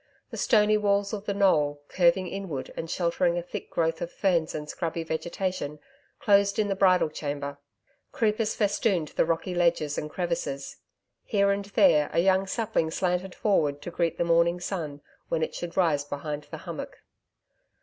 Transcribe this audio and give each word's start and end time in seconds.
The 0.31 0.37
stony 0.37 0.77
walls 0.77 1.13
of 1.13 1.25
the 1.27 1.33
knoll, 1.35 1.83
curving 1.87 2.27
inward 2.27 2.73
and 2.75 2.89
sheltering 2.89 3.37
a 3.37 3.43
thick 3.43 3.69
growth 3.69 4.01
of 4.01 4.11
ferns 4.11 4.55
and 4.55 4.67
scrubby 4.67 5.03
vegetation, 5.03 5.77
closed 6.19 6.57
in 6.57 6.69
the 6.69 6.75
bridal 6.75 7.07
chamber. 7.09 7.59
Creepers 8.11 8.55
festooned 8.55 9.09
the 9.09 9.25
rocky 9.25 9.53
ledges 9.53 9.99
and 9.99 10.09
crevices. 10.09 10.77
Here 11.23 11.51
and 11.51 11.65
there, 11.65 12.09
a 12.13 12.19
young 12.19 12.47
sapling 12.47 12.89
slanted 12.89 13.35
forward 13.35 13.79
to 13.83 13.91
greet 13.91 14.17
the 14.17 14.23
morning 14.23 14.59
sun 14.59 15.01
when 15.29 15.43
it 15.43 15.53
should 15.53 15.77
rise 15.77 16.03
behind 16.03 16.45
the 16.49 16.57
hummock. 16.65 17.03